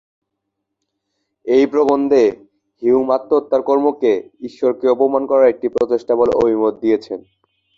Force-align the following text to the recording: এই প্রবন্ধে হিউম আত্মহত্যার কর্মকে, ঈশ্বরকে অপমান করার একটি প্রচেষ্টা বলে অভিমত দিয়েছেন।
এই 1.45 1.65
প্রবন্ধে 1.67 2.23
হিউম 2.81 3.07
আত্মহত্যার 3.11 3.61
কর্মকে, 3.61 4.13
ঈশ্বরকে 4.41 4.85
অপমান 4.89 5.23
করার 5.25 5.51
একটি 5.53 5.67
প্রচেষ্টা 5.75 6.13
বলে 6.15 6.33
অভিমত 6.41 6.73
দিয়েছেন। 6.83 7.19